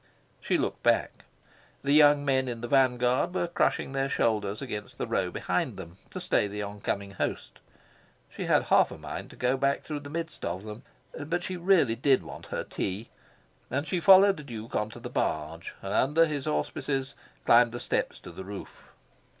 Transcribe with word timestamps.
She 0.39 0.57
looked 0.57 0.81
back. 0.81 1.25
The 1.83 1.91
young 1.93 2.25
men 2.25 2.47
in 2.47 2.61
the 2.61 2.67
vanguard 2.67 3.35
were 3.35 3.45
crushing 3.45 3.91
their 3.91 4.09
shoulders 4.09 4.59
against 4.59 4.97
the 4.97 5.05
row 5.05 5.29
behind 5.29 5.77
them, 5.77 5.97
to 6.09 6.19
stay 6.19 6.47
the 6.47 6.63
oncoming 6.63 7.11
host. 7.11 7.59
She 8.27 8.45
had 8.45 8.63
half 8.63 8.89
a 8.89 8.97
mind 8.97 9.29
to 9.29 9.35
go 9.35 9.57
back 9.57 9.83
through 9.83 9.99
the 9.99 10.09
midst 10.09 10.43
of 10.43 10.63
them; 10.63 10.81
but 11.15 11.43
she 11.43 11.55
really 11.55 11.95
did 11.95 12.23
want 12.23 12.47
her 12.47 12.63
tea, 12.63 13.11
and 13.69 13.85
she 13.85 13.99
followed 13.99 14.37
the 14.37 14.43
Duke 14.43 14.75
on 14.75 14.89
to 14.89 14.99
the 14.99 15.07
barge, 15.07 15.75
and 15.83 15.93
under 15.93 16.25
his 16.25 16.47
auspices 16.47 17.13
climbed 17.45 17.71
the 17.71 17.79
steps 17.79 18.19
to 18.21 18.31
the 18.31 18.43
roof. 18.43 18.95